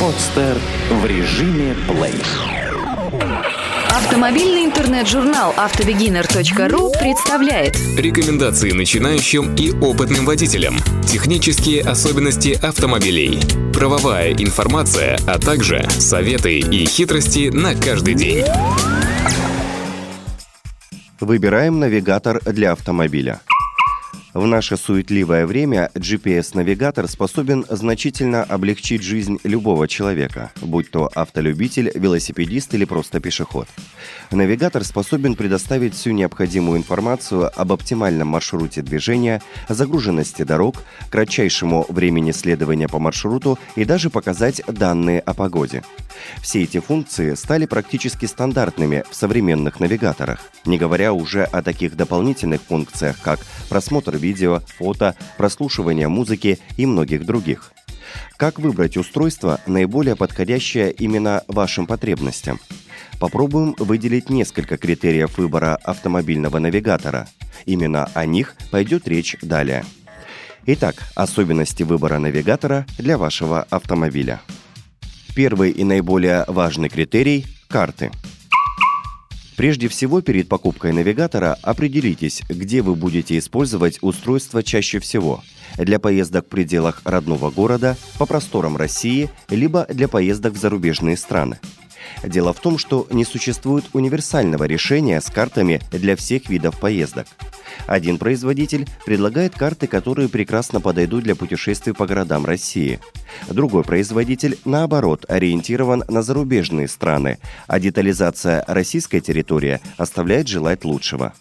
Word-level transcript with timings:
Подстер 0.00 0.58
в 0.90 1.06
режиме 1.06 1.74
плей. 1.88 2.14
Автомобильный 3.88 4.66
интернет-журнал 4.66 5.54
автобегинер.ру 5.56 6.92
представляет 7.00 7.76
Рекомендации 7.96 8.72
начинающим 8.72 9.54
и 9.54 9.72
опытным 9.72 10.26
водителям. 10.26 10.76
Технические 11.06 11.80
особенности 11.80 12.58
автомобилей. 12.62 13.40
Правовая 13.72 14.32
информация, 14.34 15.18
а 15.26 15.38
также 15.38 15.88
советы 15.88 16.58
и 16.58 16.84
хитрости 16.84 17.48
на 17.48 17.74
каждый 17.74 18.14
день. 18.14 18.44
Выбираем 21.20 21.80
навигатор 21.80 22.42
для 22.44 22.72
автомобиля. 22.72 23.40
В 24.36 24.46
наше 24.46 24.76
суетливое 24.76 25.46
время 25.46 25.90
GPS-навигатор 25.94 27.08
способен 27.08 27.64
значительно 27.70 28.42
облегчить 28.44 29.02
жизнь 29.02 29.38
любого 29.44 29.88
человека, 29.88 30.52
будь 30.60 30.90
то 30.90 31.10
автолюбитель, 31.14 31.90
велосипедист 31.94 32.74
или 32.74 32.84
просто 32.84 33.18
пешеход. 33.18 33.66
Навигатор 34.30 34.84
способен 34.84 35.36
предоставить 35.36 35.94
всю 35.94 36.10
необходимую 36.10 36.76
информацию 36.76 37.50
об 37.58 37.72
оптимальном 37.72 38.28
маршруте 38.28 38.82
движения, 38.82 39.40
загруженности 39.70 40.42
дорог, 40.42 40.84
кратчайшему 41.08 41.86
времени 41.88 42.32
следования 42.32 42.88
по 42.88 42.98
маршруту 42.98 43.58
и 43.74 43.86
даже 43.86 44.10
показать 44.10 44.60
данные 44.66 45.20
о 45.20 45.32
погоде. 45.32 45.82
Все 46.40 46.62
эти 46.62 46.80
функции 46.80 47.34
стали 47.34 47.66
практически 47.66 48.26
стандартными 48.26 49.04
в 49.10 49.14
современных 49.14 49.80
навигаторах, 49.80 50.40
не 50.64 50.78
говоря 50.78 51.12
уже 51.12 51.44
о 51.44 51.62
таких 51.62 51.96
дополнительных 51.96 52.62
функциях, 52.62 53.20
как 53.20 53.40
просмотр 53.68 54.16
видео, 54.16 54.60
фото, 54.78 55.14
прослушивание 55.36 56.08
музыки 56.08 56.58
и 56.76 56.86
многих 56.86 57.24
других. 57.24 57.72
Как 58.36 58.58
выбрать 58.58 58.96
устройство, 58.96 59.60
наиболее 59.66 60.16
подходящее 60.16 60.92
именно 60.92 61.42
вашим 61.48 61.86
потребностям? 61.86 62.60
Попробуем 63.18 63.74
выделить 63.78 64.28
несколько 64.28 64.76
критериев 64.76 65.38
выбора 65.38 65.76
автомобильного 65.82 66.58
навигатора. 66.58 67.28
Именно 67.64 68.10
о 68.14 68.26
них 68.26 68.54
пойдет 68.70 69.08
речь 69.08 69.36
далее. 69.40 69.84
Итак, 70.66 70.96
особенности 71.14 71.82
выбора 71.82 72.18
навигатора 72.18 72.86
для 72.98 73.16
вашего 73.16 73.62
автомобиля. 73.70 74.40
Первый 75.36 75.70
и 75.70 75.84
наиболее 75.84 76.44
важный 76.48 76.88
критерий– 76.88 77.46
карты– 77.68 78.10
Прежде 79.56 79.88
всего, 79.88 80.20
перед 80.20 80.48
покупкой 80.48 80.92
навигатора 80.92 81.56
определитесь, 81.62 82.42
где 82.46 82.82
вы 82.82 82.94
будете 82.94 83.38
использовать 83.38 83.98
устройство 84.02 84.62
чаще 84.62 84.98
всего– 84.98 85.42
для 85.78 85.98
поездок 85.98 86.46
в 86.46 86.48
пределах 86.48 87.02
родного 87.04 87.50
города, 87.50 87.96
по 88.18 88.26
просторам 88.26 88.76
России, 88.76 89.30
либо 89.50 89.86
для 89.90 90.08
поездок 90.08 90.54
в 90.54 90.58
зарубежные 90.58 91.16
страны. 91.16 91.58
Дело 92.24 92.52
в 92.52 92.60
том, 92.60 92.78
что 92.78 93.06
не 93.10 93.24
существует 93.24 93.84
универсального 93.92 94.64
решения 94.64 95.20
с 95.20 95.26
картами 95.26 95.80
для 95.90 96.16
всех 96.16 96.48
видов 96.48 96.78
поездок. 96.78 97.26
Один 97.86 98.18
производитель 98.18 98.86
предлагает 99.04 99.54
карты, 99.54 99.86
которые 99.86 100.28
прекрасно 100.28 100.80
подойдут 100.80 101.24
для 101.24 101.36
путешествий 101.36 101.94
по 101.94 102.06
городам 102.06 102.44
России. 102.44 103.00
Другой 103.48 103.84
производитель, 103.84 104.58
наоборот, 104.64 105.24
ориентирован 105.28 106.04
на 106.08 106.22
зарубежные 106.22 106.88
страны, 106.88 107.38
а 107.66 107.78
детализация 107.78 108.64
российской 108.66 109.20
территории 109.20 109.80
оставляет 109.96 110.48
желать 110.48 110.84
лучшего. 110.84 111.32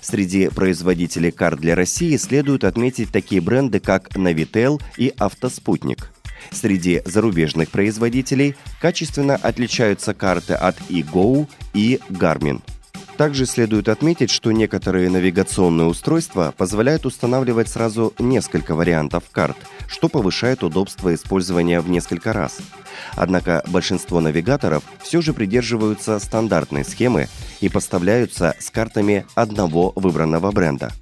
Среди 0.00 0.48
производителей 0.48 1.30
карт 1.30 1.60
для 1.60 1.74
России 1.74 2.16
следует 2.16 2.64
отметить 2.64 3.12
такие 3.12 3.40
бренды, 3.40 3.80
как 3.80 4.16
Navitel 4.16 4.80
и 4.96 5.12
Автоспутник. 5.16 6.10
Среди 6.50 7.02
зарубежных 7.04 7.70
производителей 7.70 8.54
качественно 8.80 9.36
отличаются 9.36 10.14
карты 10.14 10.54
от 10.54 10.76
eGo 10.90 11.48
и 11.74 12.00
Garmin– 12.10 12.60
также 13.16 13.46
следует 13.46 13.88
отметить, 13.88 14.30
что 14.30 14.52
некоторые 14.52 15.10
навигационные 15.10 15.86
устройства 15.86 16.54
позволяют 16.56 17.06
устанавливать 17.06 17.68
сразу 17.68 18.14
несколько 18.18 18.74
вариантов 18.74 19.24
карт, 19.32 19.56
что 19.88 20.08
повышает 20.08 20.62
удобство 20.62 21.14
использования 21.14 21.80
в 21.80 21.88
несколько 21.88 22.32
раз. 22.32 22.58
Однако 23.14 23.62
большинство 23.68 24.20
навигаторов 24.20 24.82
все 25.02 25.20
же 25.20 25.32
придерживаются 25.32 26.18
стандартной 26.18 26.84
схемы 26.84 27.28
и 27.60 27.68
поставляются 27.68 28.54
с 28.58 28.70
картами 28.70 29.26
одного 29.34 29.92
выбранного 29.96 30.50
бренда. 30.50 30.92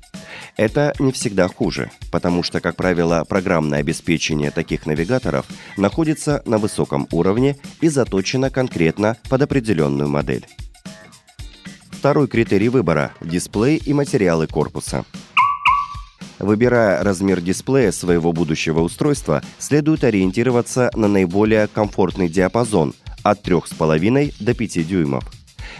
Это 0.56 0.94
не 0.98 1.10
всегда 1.10 1.48
хуже, 1.48 1.90
потому 2.12 2.42
что, 2.42 2.60
как 2.60 2.76
правило, 2.76 3.24
программное 3.28 3.80
обеспечение 3.80 4.50
таких 4.50 4.86
навигаторов 4.86 5.46
находится 5.76 6.42
на 6.46 6.58
высоком 6.58 7.08
уровне 7.10 7.56
и 7.80 7.88
заточено 7.88 8.50
конкретно 8.50 9.16
под 9.28 9.42
определенную 9.42 10.08
модель. 10.08 10.46
Второй 12.04 12.28
критерий 12.28 12.68
выбора– 12.68 13.14
дисплей 13.22 13.78
и 13.78 13.94
материалы 13.94 14.46
корпуса. 14.46 15.06
Выбирая 16.38 17.02
размер 17.02 17.40
дисплея 17.40 17.92
своего 17.92 18.34
будущего 18.34 18.80
устройства, 18.80 19.42
следует 19.58 20.04
ориентироваться 20.04 20.90
на 20.94 21.08
наиболее 21.08 21.66
комфортный 21.66 22.28
диапазон 22.28 22.92
от 23.22 23.48
3,5 23.48 24.34
до 24.38 24.52
5 24.52 24.86
дюймов. 24.86 25.24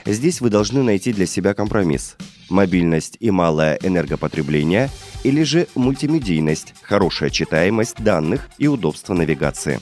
Здесь 0.06 0.40
вы 0.40 0.48
должны 0.48 0.82
найти 0.82 1.12
для 1.12 1.26
себя 1.26 1.52
компромисс– 1.52 2.16
мобильность 2.48 3.18
и 3.20 3.30
малое 3.30 3.78
энергопотребление 3.82 4.88
или 5.24 5.42
же 5.42 5.66
мультимедийность, 5.74 6.72
хорошая 6.80 7.28
читаемость 7.28 8.02
данных 8.02 8.48
и 8.56 8.66
удобство 8.66 9.12
навигации. 9.12 9.78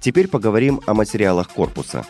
Теперь 0.00 0.26
поговорим 0.26 0.80
о 0.86 0.94
материалах 0.94 1.50
корпуса. 1.50 2.04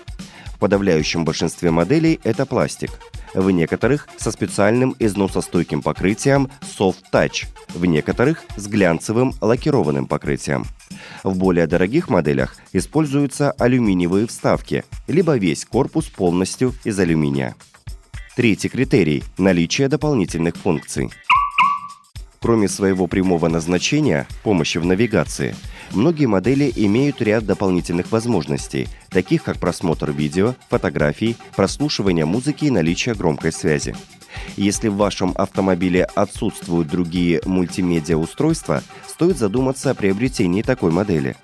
В 0.54 0.58
подавляющем 0.58 1.26
большинстве 1.26 1.70
моделей 1.70 2.18
это 2.24 2.46
пластик– 2.46 2.92
в 3.34 3.50
некоторых 3.50 4.08
со 4.16 4.30
специальным 4.30 4.94
износостойким 4.98 5.82
покрытием 5.82 6.50
Soft 6.60 7.04
Touch, 7.12 7.46
в 7.74 7.84
некоторых 7.84 8.44
с 8.56 8.66
глянцевым 8.66 9.34
лакированным 9.40 10.06
покрытием. 10.06 10.64
В 11.22 11.36
более 11.36 11.66
дорогих 11.66 12.08
моделях 12.08 12.56
используются 12.72 13.52
алюминиевые 13.52 14.26
вставки, 14.26 14.84
либо 15.08 15.36
весь 15.36 15.64
корпус 15.64 16.06
полностью 16.06 16.74
из 16.84 16.98
алюминия. 16.98 17.54
Третий 18.36 18.68
критерий– 18.68 19.22
наличие 19.38 19.88
дополнительных 19.88 20.56
функций. 20.56 21.10
Кроме 22.42 22.68
своего 22.68 23.06
прямого 23.06 23.48
назначения– 23.48 24.26
помощи 24.42 24.78
в 24.78 24.84
навигации– 24.84 25.54
Многие 25.94 26.24
модели 26.24 26.72
имеют 26.74 27.20
ряд 27.20 27.44
дополнительных 27.44 28.10
возможностей, 28.12 28.88
таких 29.10 29.42
как 29.42 29.58
просмотр 29.58 30.10
видео, 30.10 30.54
фотографий, 30.70 31.36
прослушивание 31.54 32.24
музыки 32.24 32.66
и 32.66 32.70
наличие 32.70 33.14
громкой 33.14 33.52
связи. 33.52 33.94
Если 34.56 34.88
в 34.88 34.96
вашем 34.96 35.32
автомобиле 35.34 36.04
отсутствуют 36.04 36.88
другие 36.88 37.42
мультимедиа-устройства, 37.44 38.82
стоит 39.06 39.36
задуматься 39.36 39.90
о 39.90 39.94
приобретении 39.94 40.62
такой 40.62 40.90
модели. 40.90 41.36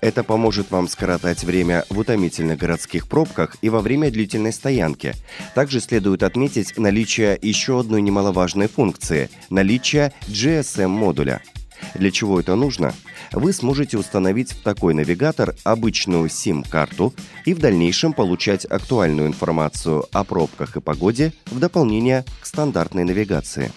Это 0.00 0.22
поможет 0.22 0.70
вам 0.70 0.88
скоротать 0.88 1.44
время 1.44 1.84
в 1.90 1.98
утомительных 1.98 2.58
городских 2.58 3.08
пробках 3.08 3.56
и 3.62 3.68
во 3.68 3.80
время 3.80 4.10
длительной 4.10 4.52
стоянки. 4.52 5.14
Также 5.54 5.80
следует 5.80 6.22
отметить 6.22 6.78
наличие 6.78 7.38
еще 7.40 7.80
одной 7.80 8.02
немаловажной 8.02 8.68
функции– 8.68 9.28
наличие 9.50 10.12
GSM-модуля– 10.28 11.42
для 11.94 12.10
чего 12.10 12.40
это 12.40 12.54
нужно? 12.54 12.94
Вы 13.32 13.52
сможете 13.52 13.98
установить 13.98 14.52
в 14.52 14.62
такой 14.62 14.94
навигатор 14.94 15.54
обычную 15.64 16.26
SIM-карту 16.26 17.14
и 17.44 17.54
в 17.54 17.58
дальнейшем 17.58 18.12
получать 18.12 18.64
актуальную 18.64 19.28
информацию 19.28 20.04
о 20.12 20.24
пробках 20.24 20.76
и 20.76 20.80
погоде 20.80 21.32
в 21.46 21.58
дополнение 21.58 22.24
к 22.40 22.46
стандартной 22.46 23.04
навигации. 23.04 23.72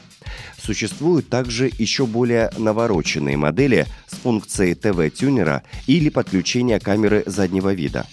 Существуют 0.58 1.30
также 1.30 1.72
еще 1.78 2.06
более 2.06 2.52
навороченные 2.58 3.38
модели 3.38 3.88
с 4.08 4.16
функцией 4.16 4.76
ТВ-тюнера 4.76 5.64
или 5.88 6.10
подключения 6.10 6.80
камеры 6.80 7.24
заднего 7.26 7.74
вида. 7.74 8.06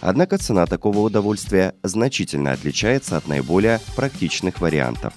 Однако 0.00 0.38
цена 0.38 0.66
такого 0.66 0.98
удовольствия 0.98 1.74
значительно 1.82 2.52
отличается 2.52 3.16
от 3.16 3.28
наиболее 3.28 3.80
практичных 3.94 4.60
вариантов. 4.60 5.14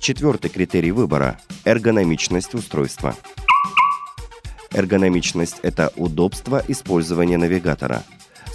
Четвертый 0.00 0.50
критерий 0.50 0.92
выбора– 0.92 1.38
эргономичность 1.64 2.54
устройства– 2.54 3.14
Эргономичность– 4.72 5.56
это 5.62 5.92
удобство 5.96 6.62
использования 6.68 7.38
навигатора. 7.38 8.04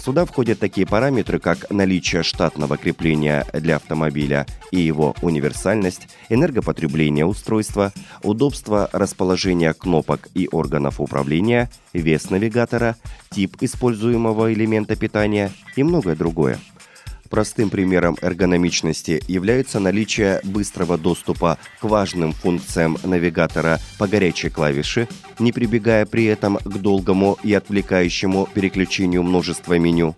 Сюда 0.06 0.24
входят 0.24 0.60
такие 0.60 0.86
параметры, 0.86 1.40
как 1.40 1.68
наличие 1.68 2.22
штатного 2.22 2.76
крепления 2.76 3.44
для 3.52 3.74
автомобиля 3.74 4.46
и 4.70 4.78
его 4.78 5.16
универсальность, 5.20 6.06
энергопотребление 6.28 7.26
устройства, 7.26 7.92
удобство 8.22 8.88
расположения 8.92 9.72
кнопок 9.72 10.28
и 10.32 10.48
органов 10.52 11.00
управления, 11.00 11.68
вес 11.92 12.30
навигатора, 12.30 12.94
тип 13.30 13.56
используемого 13.60 14.52
элемента 14.52 14.94
питания 14.94 15.50
и 15.74 15.82
многое 15.82 16.14
другое. 16.14 16.60
Простым 17.30 17.70
примером 17.70 18.16
эргономичности 18.20 19.22
является 19.28 19.80
наличие 19.80 20.40
быстрого 20.44 20.96
доступа 20.96 21.58
к 21.80 21.84
важным 21.84 22.32
функциям 22.32 22.98
навигатора 23.04 23.80
по 23.98 24.06
горячей 24.06 24.48
клавише, 24.48 25.08
не 25.38 25.52
прибегая 25.52 26.06
при 26.06 26.24
этом 26.24 26.56
к 26.56 26.78
долгому 26.78 27.38
и 27.42 27.52
отвлекающему 27.52 28.48
переключению 28.54 29.22
множества 29.22 29.78
меню, 29.78 30.14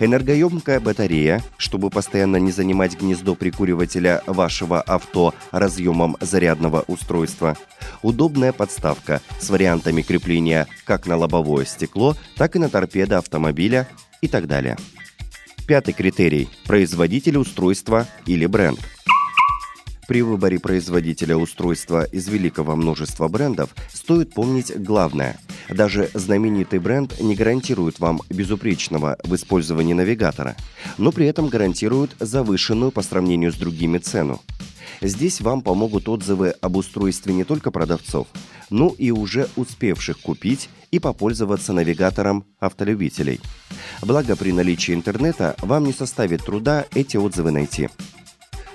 Энергоемкая 0.00 0.80
батарея, 0.80 1.42
чтобы 1.56 1.90
постоянно 1.90 2.36
не 2.36 2.50
занимать 2.50 2.98
гнездо 3.00 3.34
прикуривателя 3.34 4.22
вашего 4.26 4.80
авто 4.80 5.34
разъемом 5.50 6.16
зарядного 6.20 6.84
устройства. 6.86 7.56
Удобная 8.02 8.52
подставка 8.52 9.20
с 9.40 9.50
вариантами 9.50 10.02
крепления 10.02 10.66
как 10.84 11.06
на 11.06 11.16
лобовое 11.16 11.64
стекло, 11.64 12.16
так 12.36 12.56
и 12.56 12.58
на 12.58 12.68
торпедо 12.68 13.18
автомобиля 13.18 13.88
и 14.20 14.28
так 14.28 14.46
далее. 14.46 14.76
Пятый 15.68 15.92
критерий– 15.92 16.48
производитель 16.66 17.36
устройства 17.36 18.06
или 18.24 18.46
бренд. 18.46 18.78
При 20.08 20.22
выборе 20.22 20.58
производителя 20.58 21.36
устройства 21.36 22.04
из 22.04 22.26
великого 22.26 22.74
множества 22.74 23.28
брендов 23.28 23.74
стоит 23.92 24.32
помнить 24.32 24.74
главное. 24.74 25.38
Даже 25.68 26.08
знаменитый 26.14 26.78
бренд 26.78 27.20
не 27.20 27.36
гарантирует 27.36 28.00
вам 28.00 28.22
безупречного 28.30 29.18
в 29.22 29.34
использовании 29.34 29.92
навигатора, 29.92 30.56
но 30.96 31.12
при 31.12 31.26
этом 31.26 31.48
гарантирует 31.48 32.16
завышенную 32.18 32.90
по 32.90 33.02
сравнению 33.02 33.52
с 33.52 33.56
другими 33.56 33.98
цену. 33.98 34.40
Здесь 35.02 35.42
вам 35.42 35.60
помогут 35.60 36.08
отзывы 36.08 36.54
об 36.62 36.76
устройстве 36.76 37.34
не 37.34 37.44
только 37.44 37.70
продавцов, 37.70 38.26
но 38.70 38.94
и 38.98 39.10
уже 39.10 39.48
успевших 39.56 40.20
купить 40.20 40.68
и 40.90 40.98
попользоваться 40.98 41.72
навигатором 41.72 42.44
автолюбителей. 42.58 43.40
Благо 44.02 44.36
при 44.36 44.52
наличии 44.52 44.94
интернета 44.94 45.54
вам 45.60 45.84
не 45.84 45.92
составит 45.92 46.44
труда 46.44 46.86
эти 46.94 47.16
отзывы 47.16 47.50
найти. 47.50 47.88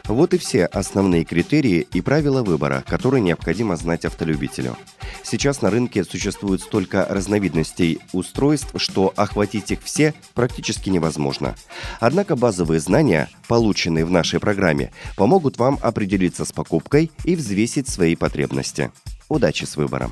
Вот 0.05 0.33
и 0.33 0.37
все 0.37 0.65
основные 0.65 1.23
критерии 1.23 1.87
и 1.93 2.01
правила 2.01 2.43
выбора, 2.43 2.83
которые 2.85 3.21
необходимо 3.21 3.77
знать 3.77 4.03
автолюбителю. 4.03 4.75
Сейчас 5.23 5.61
на 5.61 5.69
рынке 5.69 6.03
существует 6.03 6.61
столько 6.61 7.05
разновидностей 7.09 7.99
устройств, 8.11 8.73
что 8.75 9.13
охватить 9.15 9.71
их 9.71 9.79
все 9.81 10.13
практически 10.33 10.89
невозможно. 10.89 11.55
Однако 12.01 12.35
базовые 12.35 12.81
знания, 12.81 13.29
полученные 13.47 14.03
в 14.03 14.11
нашей 14.11 14.41
программе, 14.41 14.91
помогут 15.15 15.57
вам 15.57 15.79
определиться 15.81 16.43
с 16.43 16.51
покупкой 16.51 17.09
и 17.23 17.37
взвесить 17.37 17.87
свои 17.87 18.17
потребности. 18.17 18.91
Удачи 19.33 19.65
с 19.65 19.77
выбором! 19.77 20.11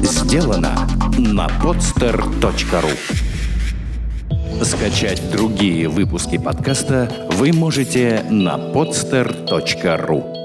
Сделано 0.00 0.88
на 1.18 1.46
podster.ru 1.62 2.96
Скачать 4.64 5.30
другие 5.30 5.90
выпуски 5.90 6.38
подкаста 6.38 7.28
вы 7.32 7.52
можете 7.52 8.24
на 8.30 8.56
podster.ru 8.56 10.39